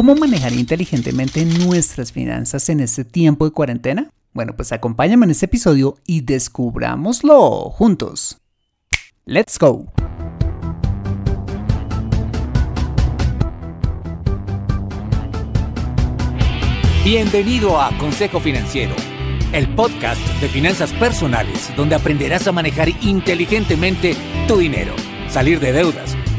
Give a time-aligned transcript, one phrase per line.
[0.00, 4.08] ¿Cómo manejar inteligentemente nuestras finanzas en este tiempo de cuarentena?
[4.32, 8.38] Bueno, pues acompáñame en este episodio y descubrámoslo juntos.
[9.26, 9.92] ¡Let's go!
[17.04, 18.94] Bienvenido a Consejo Financiero,
[19.52, 24.16] el podcast de finanzas personales donde aprenderás a manejar inteligentemente
[24.48, 24.94] tu dinero,
[25.28, 26.16] salir de deudas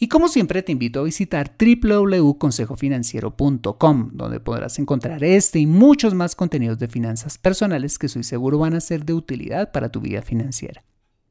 [0.00, 6.36] Y como siempre te invito a visitar www.consejofinanciero.com, donde podrás encontrar este y muchos más
[6.36, 10.22] contenidos de finanzas personales que estoy seguro van a ser de utilidad para tu vida
[10.22, 10.84] financiera.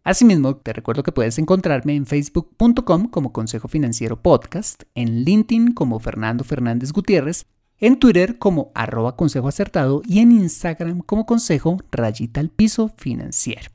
[0.04, 6.00] Asimismo, te recuerdo que puedes encontrarme en facebook.com como Consejo Financiero Podcast, en LinkedIn como
[6.00, 7.46] Fernando Fernández Gutiérrez,
[7.80, 13.72] en Twitter como arroba consejo acertado y en Instagram como consejo rayita al piso financiero.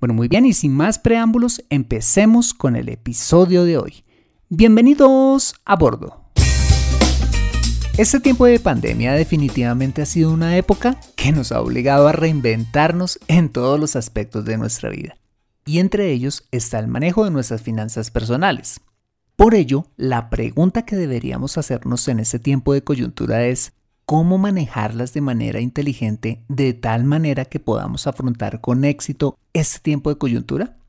[0.00, 4.02] Bueno, muy bien, y sin más preámbulos, empecemos con el episodio de hoy.
[4.52, 6.24] Bienvenidos a bordo.
[7.96, 13.20] Este tiempo de pandemia definitivamente ha sido una época que nos ha obligado a reinventarnos
[13.28, 15.16] en todos los aspectos de nuestra vida.
[15.66, 18.80] Y entre ellos está el manejo de nuestras finanzas personales.
[19.36, 23.74] Por ello, la pregunta que deberíamos hacernos en este tiempo de coyuntura es,
[24.04, 30.10] ¿cómo manejarlas de manera inteligente de tal manera que podamos afrontar con éxito este tiempo
[30.10, 30.79] de coyuntura?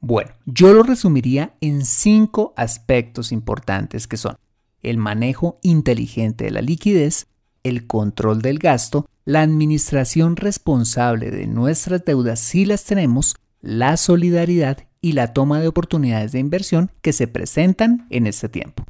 [0.00, 4.36] Bueno, yo lo resumiría en cinco aspectos importantes que son
[4.82, 7.26] el manejo inteligente de la liquidez,
[7.64, 14.86] el control del gasto, la administración responsable de nuestras deudas si las tenemos, la solidaridad
[15.00, 18.84] y la toma de oportunidades de inversión que se presentan en este tiempo.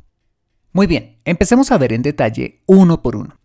[0.73, 3.39] Muy bien, empecemos a ver en detalle uno por uno.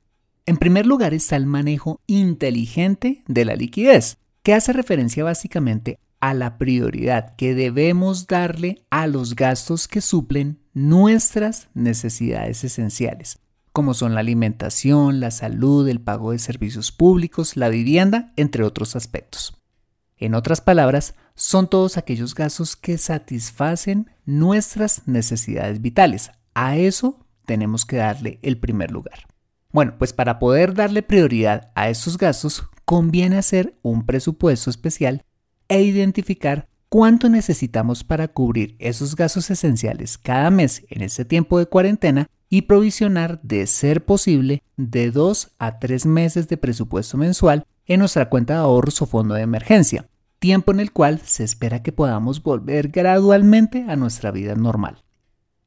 [0.45, 6.33] En primer lugar está el manejo inteligente de la liquidez, que hace referencia básicamente a
[6.33, 13.39] la prioridad que debemos darle a los gastos que suplen nuestras necesidades esenciales,
[13.73, 18.95] como son la alimentación, la salud, el pago de servicios públicos, la vivienda, entre otros
[18.95, 19.57] aspectos.
[20.17, 26.31] En otras palabras, son todos aquellos gastos que satisfacen nuestras necesidades vitales.
[26.53, 29.27] A eso tenemos que darle el primer lugar.
[29.71, 35.25] Bueno, pues para poder darle prioridad a estos gastos, conviene hacer un presupuesto especial
[35.71, 41.65] e identificar cuánto necesitamos para cubrir esos gastos esenciales cada mes en este tiempo de
[41.65, 48.01] cuarentena y provisionar, de ser posible, de dos a tres meses de presupuesto mensual en
[48.01, 50.09] nuestra cuenta de ahorros o fondo de emergencia,
[50.39, 55.01] tiempo en el cual se espera que podamos volver gradualmente a nuestra vida normal.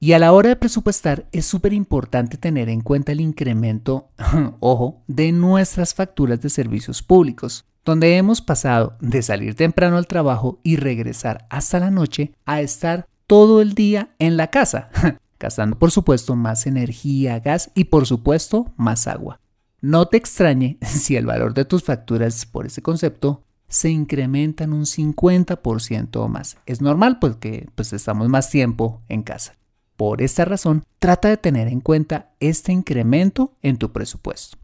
[0.00, 4.10] Y a la hora de presupuestar es súper importante tener en cuenta el incremento,
[4.60, 10.58] ojo, de nuestras facturas de servicios públicos, donde hemos pasado de salir temprano al trabajo
[10.62, 14.90] y regresar hasta la noche a estar todo el día en la casa,
[15.38, 19.40] gastando por supuesto más energía, gas y por supuesto más agua.
[19.80, 24.84] No te extrañe si el valor de tus facturas por ese concepto se incrementan un
[24.84, 26.58] 50% o más.
[26.66, 29.56] Es normal porque pues estamos más tiempo en casa.
[29.96, 34.58] Por esta razón, trata de tener en cuenta este incremento en tu presupuesto.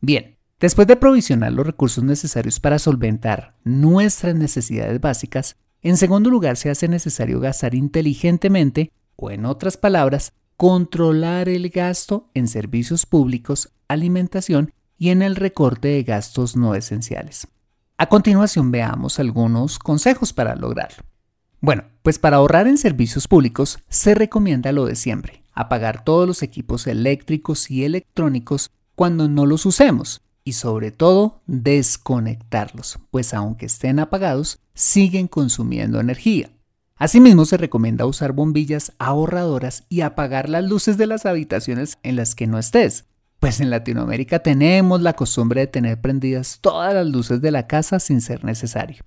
[0.00, 6.56] Bien, Después de provisionar los recursos necesarios para solventar nuestras necesidades básicas, en segundo lugar
[6.56, 13.72] se hace necesario gastar inteligentemente o en otras palabras, controlar el gasto en servicios públicos,
[13.86, 17.46] alimentación y en el recorte de gastos no esenciales.
[17.96, 21.04] A continuación veamos algunos consejos para lograrlo.
[21.60, 26.42] Bueno, Pues para ahorrar en servicios públicos se recomienda lo de siempre, apagar todos los
[26.42, 33.98] equipos eléctricos y electrónicos cuando no los usemos y sobre todo desconectarlos, pues aunque estén
[33.98, 36.48] apagados, siguen consumiendo energía.
[36.96, 42.34] Asimismo, se recomienda usar bombillas ahorradoras y apagar las luces de las habitaciones en las
[42.34, 43.04] que no estés,
[43.40, 48.00] pues en Latinoamérica tenemos la costumbre de tener prendidas todas las luces de la casa
[48.00, 49.04] sin ser necesario.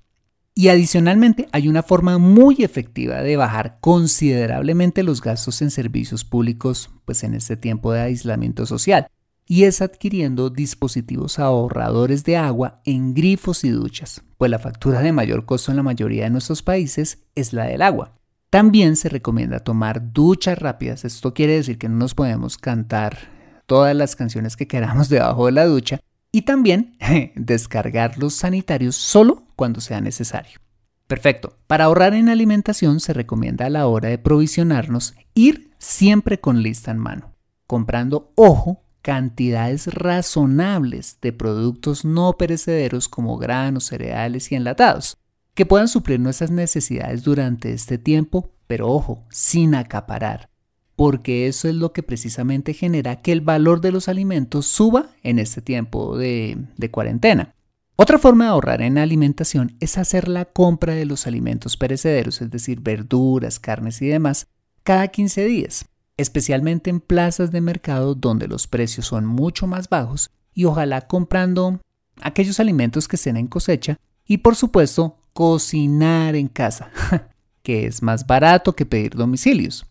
[0.54, 6.92] Y adicionalmente hay una forma muy efectiva de bajar considerablemente los gastos en servicios públicos
[7.06, 9.08] pues en este tiempo de aislamiento social
[9.46, 15.12] y es adquiriendo dispositivos ahorradores de agua en grifos y duchas, pues la factura de
[15.12, 18.16] mayor costo en la mayoría de nuestros países es la del agua.
[18.50, 23.18] También se recomienda tomar duchas rápidas, esto quiere decir que no nos podemos cantar
[23.66, 26.00] todas las canciones que queramos debajo de la ducha
[26.32, 26.98] y también
[27.36, 30.60] descargar los sanitarios solo cuando sea necesario.
[31.08, 31.58] Perfecto.
[31.68, 36.92] Para ahorrar en alimentación se recomienda a la hora de provisionarnos ir siempre con lista
[36.92, 37.34] en mano,
[37.68, 45.18] comprando, ojo, cantidades razonables de productos no perecederos como granos, cereales y enlatados,
[45.53, 50.50] que puedan suplir nuestras necesidades durante este tiempo, pero ojo, sin acaparar,
[50.95, 55.39] porque eso es lo que precisamente genera que el valor de los alimentos suba en
[55.39, 57.56] este tiempo de, de cuarentena.
[57.95, 62.50] Otra forma de ahorrar en alimentación es hacer la compra de los alimentos perecederos, es
[62.50, 64.47] decir, verduras, carnes y demás,
[64.83, 65.91] cada 15 días
[66.21, 71.81] especialmente en plazas de mercado donde los precios son mucho más bajos y ojalá comprando
[72.21, 76.91] aquellos alimentos que estén en cosecha y por supuesto cocinar en casa,
[77.63, 79.85] que es más barato que pedir domicilios.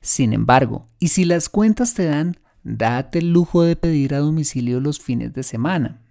[0.00, 4.80] Sin embargo, y si las cuentas te dan, date el lujo de pedir a domicilio
[4.80, 6.02] los fines de semana,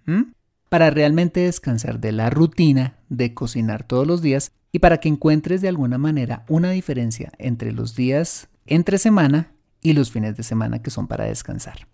[0.68, 5.62] para realmente descansar de la rutina de cocinar todos los días y para que encuentres
[5.62, 9.52] de alguna manera una diferencia entre los días entre semana
[9.86, 11.86] y los fines de semana que son para descansar.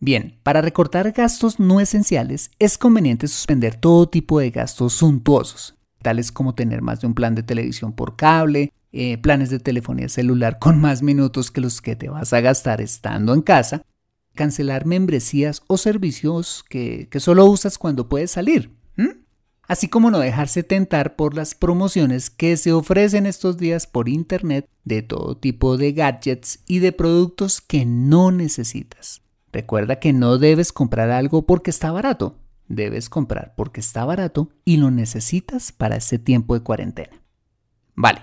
[0.00, 6.32] Bien, para recortar gastos no esenciales es conveniente suspender todo tipo de gastos suntuosos, tales
[6.32, 10.58] como tener más de un plan de televisión por cable, eh, planes de telefonía celular
[10.58, 13.82] con más minutos que los que te vas a gastar estando en casa,
[14.34, 18.72] cancelar membresías o servicios que, solo usas cuando puedes salir,
[19.72, 24.68] así como no dejarse tentar por las promociones que se ofrecen estos días por internet
[24.84, 29.22] de todo tipo de gadgets y de productos que no necesitas.
[29.50, 32.36] Recuerda que no debes comprar algo porque está barato,
[32.68, 37.22] debes comprar porque está barato y lo necesitas para este tiempo de cuarentena.
[37.94, 38.20] Vale,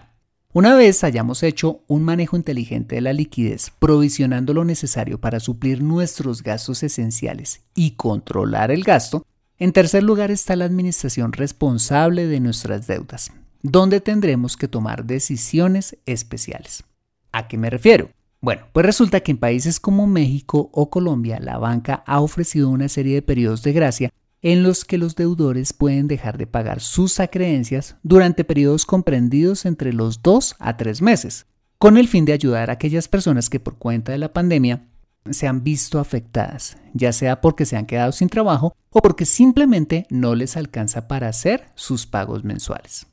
[0.54, 5.82] una vez hayamos hecho un manejo inteligente de la liquidez, provisionando lo necesario para suplir
[5.82, 9.26] nuestros gastos esenciales y controlar el gasto,
[9.60, 15.98] en tercer lugar está la administración responsable de nuestras deudas, donde tendremos que tomar decisiones
[16.06, 16.86] especiales.
[17.34, 18.10] ¿A qué me refiero?
[18.42, 22.88] Bueno, pues resulta que en países como México o Colombia la banca ha ofrecido una
[22.88, 27.20] serie de periodos de gracia en los que los deudores pueden dejar de pagar sus
[27.20, 31.48] acreencias durante periodos comprendidos entre los 2 a 3 meses,
[31.78, 34.88] con el fin de ayudar a aquellas personas que por cuenta de la pandemia
[35.30, 40.06] se han visto afectadas, ya sea porque se han quedado sin trabajo o porque simplemente
[40.10, 43.08] no les alcanza para hacer sus pagos mensuales.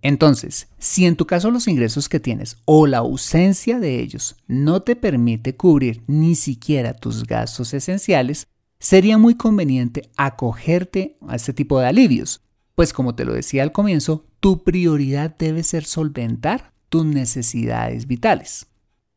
[0.00, 4.82] Entonces, si en tu caso los ingresos que tienes o la ausencia de ellos no
[4.82, 8.46] te permite cubrir ni siquiera tus gastos esenciales,
[8.78, 12.42] sería muy conveniente acogerte a este tipo de alivios,
[12.74, 18.66] pues como te lo decía al comienzo, tu prioridad debe ser solventar tus necesidades vitales.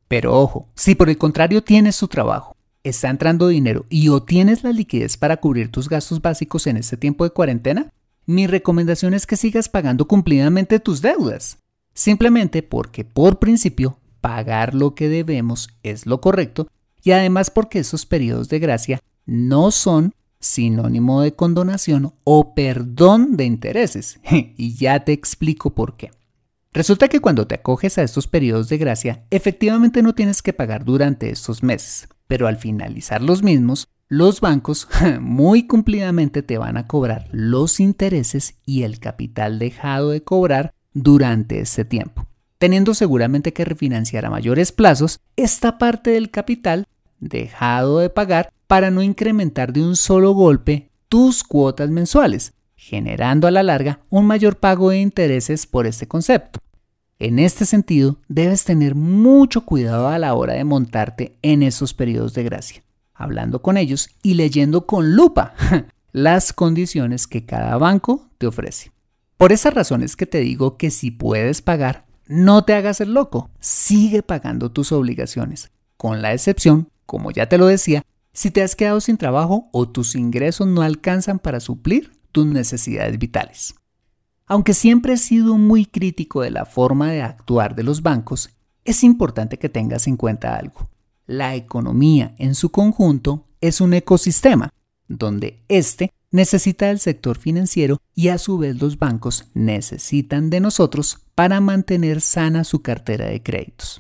[0.08, 4.64] Pero ojo, si por el contrario tienes tu trabajo, está entrando dinero y o tienes
[4.64, 7.92] la liquidez para cubrir tus gastos básicos en este tiempo de cuarentena,
[8.26, 11.60] mi recomendación es que sigas pagando cumplidamente tus deudas.
[11.94, 16.68] Simplemente porque por principio pagar lo que debemos es lo correcto
[17.04, 23.46] y además porque esos periodos de gracia no son sinónimo de condonación o perdón de
[23.46, 24.20] intereses.
[24.58, 26.12] y ya te explico por qué.
[26.74, 30.86] Resulta que cuando te acoges a estos periodos de gracia, efectivamente no tienes que pagar
[30.86, 34.88] durante estos meses, pero al finalizar los mismos, los bancos
[35.22, 41.60] muy cumplidamente te van a cobrar los intereses y el capital dejado de cobrar durante
[41.60, 46.86] ese tiempo, teniendo seguramente que refinanciar a mayores plazos esta parte del capital
[47.20, 52.54] dejado de pagar para no incrementar de un solo golpe tus cuotas mensuales,
[52.88, 56.60] generando a la larga un mayor pago de intereses por este concepto.
[57.20, 62.34] En este sentido, debes tener mucho cuidado a la hora de montarte en esos periodos
[62.34, 65.53] de gracia, hablando con ellos y leyendo con lupa
[66.13, 68.91] las condiciones que cada banco te ofrece.
[69.36, 73.50] Por esas razones que te digo que si puedes pagar, no te hagas el loco,
[73.60, 78.75] sigue pagando tus obligaciones, con la excepción, como ya te lo decía, si te has
[78.75, 83.74] quedado sin trabajo o tus ingresos no alcanzan para suplir tus necesidades vitales.
[84.46, 88.51] Aunque siempre he sido muy crítico de la forma de actuar de los bancos,
[88.86, 90.88] es importante que tengas en cuenta algo.
[91.25, 94.70] La economía en su conjunto es un ecosistema,
[95.08, 101.25] donde éste necesita del sector financiero y a su vez los bancos necesitan de nosotros
[101.34, 104.00] para mantener sana su cartera de créditos.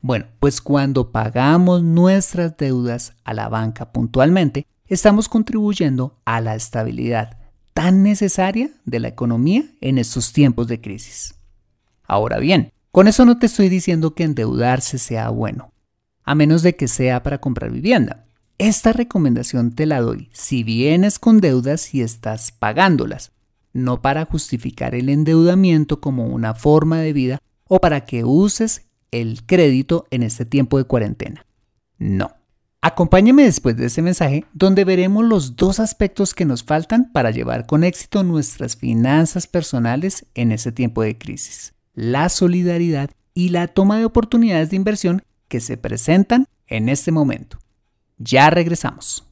[0.00, 7.41] Bueno, pues cuando pagamos nuestras deudas a la banca puntualmente, estamos contribuyendo a la estabilidad
[7.74, 11.34] tan necesaria de la economía en estos tiempos de crisis.
[12.04, 15.72] Ahora bien, con eso no te estoy diciendo que endeudarse sea bueno,
[16.24, 18.26] a menos de que sea para comprar vivienda.
[18.58, 23.32] Esta recomendación te la doy si vienes con deudas y estás pagándolas,
[23.72, 29.44] no para justificar el endeudamiento como una forma de vida o para que uses el
[29.46, 31.46] crédito en este tiempo de cuarentena.
[31.98, 32.41] No.
[32.84, 37.64] Acompáñame después de ese mensaje donde veremos los dos aspectos que nos faltan para llevar
[37.64, 41.74] con éxito nuestras finanzas personales en ese tiempo de crisis.
[41.94, 47.58] La solidaridad y la toma de oportunidades de inversión que se presentan en este momento.
[48.18, 49.31] Ya regresamos.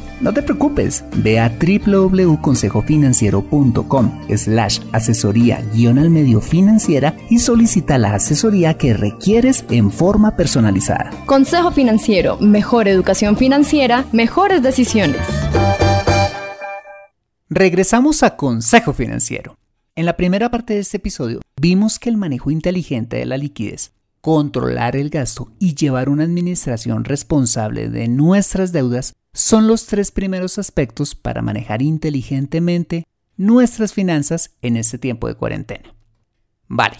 [0.21, 8.15] no te preocupes, ve a www.consejofinanciero.com slash asesoría guion al medio financiera y solicita la
[8.15, 11.11] asesoría que requieres en forma personalizada.
[11.25, 15.21] Consejo Financiero, mejor educación financiera, mejores decisiones.
[17.49, 19.57] Regresamos a Consejo Financiero.
[19.95, 23.91] En la primera parte de este episodio vimos que el manejo inteligente de la liquidez
[24.21, 30.57] controlar el gasto y llevar una administración responsable de nuestras deudas son los tres primeros
[30.57, 33.05] aspectos para manejar inteligentemente
[33.37, 35.95] nuestras finanzas en este tiempo de cuarentena.
[36.67, 36.97] Vale.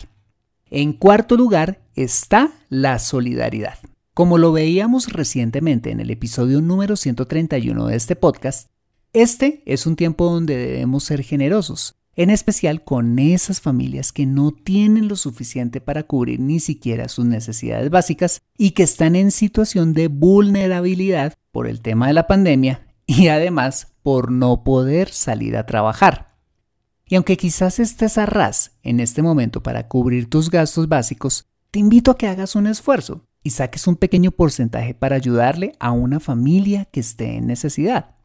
[0.69, 3.77] En cuarto lugar está la solidaridad.
[4.13, 8.69] Como lo veíamos recientemente en el episodio número 131 de este podcast,
[9.13, 14.51] este es un tiempo donde debemos ser generosos, en especial con esas familias que no
[14.51, 19.93] tienen lo suficiente para cubrir ni siquiera sus necesidades básicas y que están en situación
[19.93, 25.65] de vulnerabilidad por el tema de la pandemia y además por no poder salir a
[25.65, 26.35] trabajar.
[27.05, 31.79] Y aunque quizás estés a ras en este momento para cubrir tus gastos básicos, te
[31.79, 36.19] invito a que hagas un esfuerzo y saques un pequeño porcentaje para ayudarle a una
[36.19, 38.15] familia que esté en necesidad.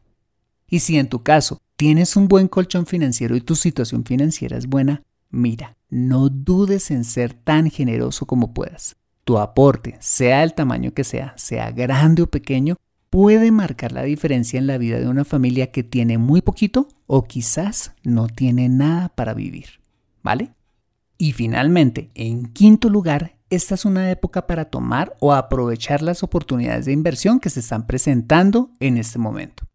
[0.69, 4.67] Y si en tu caso tienes un buen colchón financiero y tu situación financiera es
[4.67, 8.95] buena, mira, no dudes en ser tan generoso como puedas.
[9.23, 12.75] Tu aporte, sea el tamaño que sea, sea grande o pequeño,
[13.09, 17.23] puede marcar la diferencia en la vida de una familia que tiene muy poquito o
[17.23, 19.81] quizás no tiene nada para vivir.
[20.23, 20.51] ¿Vale?
[21.17, 26.85] Y finalmente, en quinto lugar, esta es una época para tomar o aprovechar las oportunidades
[26.85, 29.66] de inversión que se están presentando en este momento.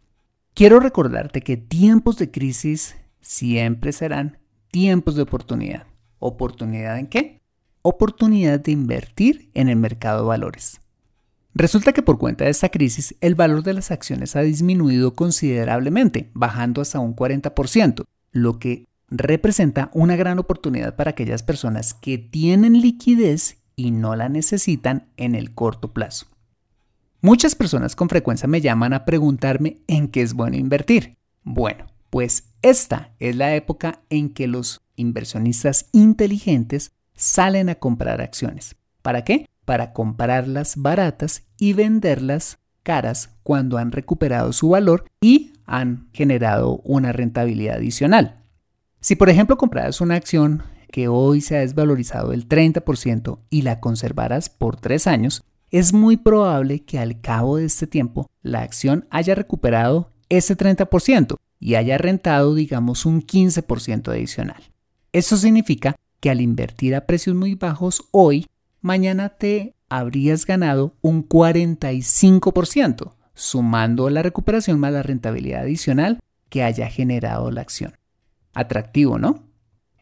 [0.55, 4.37] Quiero recordarte que tiempos de crisis siempre serán
[4.71, 5.87] tiempos de oportunidad.
[6.19, 7.41] ¿Oportunidad en qué?
[7.81, 10.83] Oportunidad de invertir en el mercado de valores.
[11.55, 16.31] Resulta que por cuenta de esta crisis el valor de las acciones ha disminuido considerablemente,
[16.35, 22.83] bajando hasta un 40%, lo que representa una gran oportunidad para aquellas personas que tienen
[22.83, 26.27] liquidez y no la necesitan en el corto plazo.
[27.23, 31.17] Muchas personas con frecuencia me llaman a preguntarme en qué es bueno invertir.
[31.43, 38.77] Bueno, pues esta es la época en que los inversionistas inteligentes salen a comprar acciones.
[39.01, 39.47] ¿Para qué?
[39.65, 47.13] para comprarlas baratas y venderlas caras cuando han recuperado su valor y han generado una
[47.13, 48.43] rentabilidad adicional.
[49.01, 53.81] Si por ejemplo compraras una acción que hoy se ha desvalorizado el 30% y la
[53.81, 59.09] conservaras por 3 años, es muy probable que al cabo de este tiempo la acción
[59.11, 64.63] haya recuperado ese 30% y haya rentado digamos un 15% adicional.
[65.13, 68.47] Eso significa que al invertir a precios muy bajos hoy
[68.83, 76.89] mañana te habrías ganado un 45%, sumando la recuperación más la rentabilidad adicional que haya
[76.89, 77.95] generado la acción.
[78.55, 79.45] Atractivo, ¿no?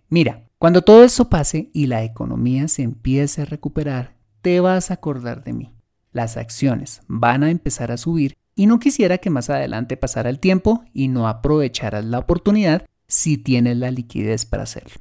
[0.09, 4.95] Mira, cuando todo eso pase y la economía se empiece a recuperar, te vas a
[4.95, 5.75] acordar de mí.
[6.13, 10.41] Las acciones van a empezar a subir y no quisiera que más adelante pasara el
[10.41, 15.01] tiempo y no aprovecharas la oportunidad si tienes la liquidez para hacerlo.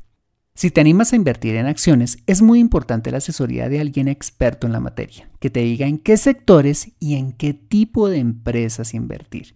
[0.54, 4.68] Si te animas a invertir en acciones, es muy importante la asesoría de alguien experto
[4.68, 8.94] en la materia, que te diga en qué sectores y en qué tipo de empresas
[8.94, 9.56] invertir.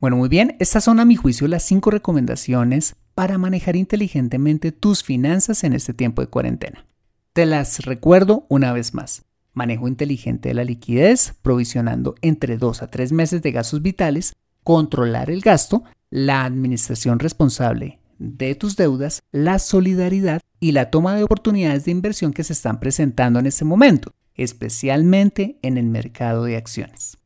[0.00, 5.04] Bueno, muy bien, estas son a mi juicio las cinco recomendaciones para manejar inteligentemente tus
[5.04, 6.86] finanzas en este tiempo de cuarentena.
[7.34, 9.26] Te las recuerdo una vez más.
[9.52, 14.32] Manejo inteligente de la liquidez, provisionando entre 2 a 3 meses de gastos vitales,
[14.64, 21.24] controlar el gasto, la administración responsable de tus deudas, la solidaridad y la toma de
[21.24, 26.56] oportunidades de inversión que se están presentando en este momento, especialmente en el mercado de
[26.56, 27.18] acciones.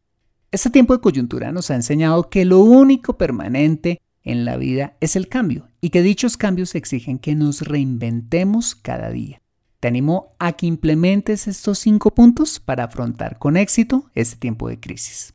[0.54, 5.16] Este tiempo de coyuntura nos ha enseñado que lo único permanente en la vida es
[5.16, 9.42] el cambio y que dichos cambios exigen que nos reinventemos cada día.
[9.80, 14.78] Te animo a que implementes estos cinco puntos para afrontar con éxito este tiempo de
[14.78, 15.34] crisis.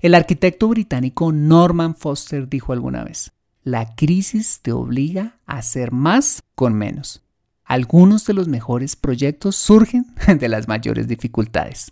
[0.00, 3.32] El arquitecto británico Norman Foster dijo alguna vez,
[3.62, 7.24] la crisis te obliga a hacer más con menos.
[7.64, 11.90] Algunos de los mejores proyectos surgen de las mayores dificultades.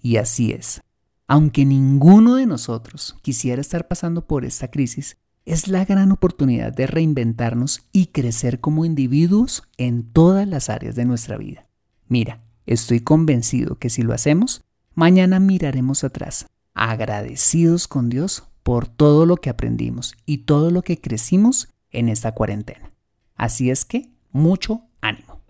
[0.00, 0.80] Y así es.
[1.28, 6.86] Aunque ninguno de nosotros quisiera estar pasando por esta crisis, es la gran oportunidad de
[6.86, 11.66] reinventarnos y crecer como individuos en todas las áreas de nuestra vida.
[12.08, 14.62] Mira, estoy convencido que si lo hacemos,
[14.94, 21.00] mañana miraremos atrás, agradecidos con Dios por todo lo que aprendimos y todo lo que
[21.00, 22.92] crecimos en esta cuarentena.
[23.34, 25.40] Así es que, mucho ánimo.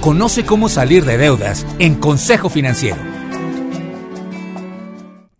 [0.00, 3.11] Conoce cómo salir de deudas en Consejo Financiero.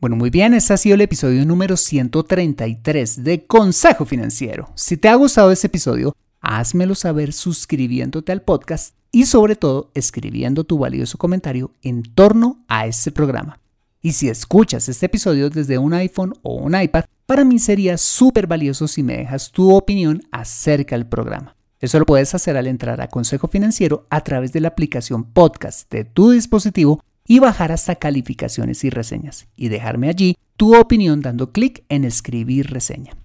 [0.02, 4.68] Bueno, muy bien, este ha sido el episodio número 133 de Consejo Financiero.
[4.74, 10.64] Si te ha gustado este episodio, házmelo saber suscribiéndote al podcast y sobre todo escribiendo
[10.64, 13.60] tu valioso comentario en torno a este programa.
[14.00, 18.48] Y si escuchas este episodio desde un iPhone o un iPad, para mí sería súper
[18.48, 21.54] valioso si me dejas tu opinión acerca del programa.
[21.78, 25.88] Eso lo puedes hacer al entrar a Consejo Financiero a través de la aplicación podcast
[25.92, 31.52] de tu dispositivo y bajar hasta calificaciones y reseñas y dejarme allí tu opinión dando
[31.52, 33.16] clic en escribir reseña.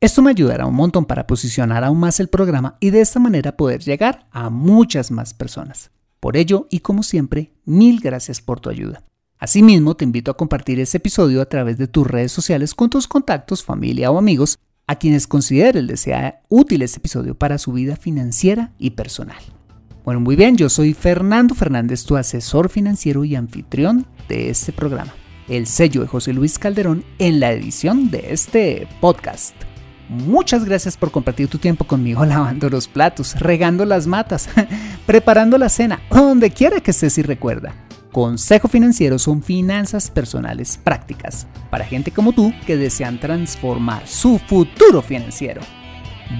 [0.00, 3.56] Esto me ayudará un montón para posicionar aún más el programa y de esta manera
[3.56, 5.90] poder llegar a muchas más personas.
[6.18, 9.04] Por ello, y como siempre, mil gracias por tu ayuda.
[9.38, 13.08] Asimismo, te invito a compartir este episodio a través de tus redes sociales con tus
[13.08, 17.96] contactos, familia o amigos a quienes consideres les sea útil este episodio para su vida
[17.96, 19.42] financiera y personal.
[20.04, 25.14] Bueno, muy bien, yo soy Fernando Fernández, tu asesor financiero y anfitrión de este programa.
[25.48, 29.54] El sello de José Luis Calderón en la edición de este podcast.
[30.08, 34.48] Muchas gracias por compartir tu tiempo conmigo lavando los platos, regando las matas,
[35.06, 37.72] preparando la cena, donde quiera que estés y recuerda.
[38.10, 45.00] Consejo Financiero son finanzas personales prácticas para gente como tú que desean transformar su futuro
[45.00, 45.60] financiero.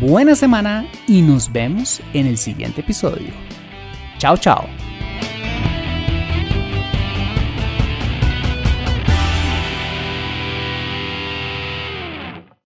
[0.00, 3.33] Buena semana y nos vemos en el siguiente episodio.
[4.18, 4.82] Chao, chao.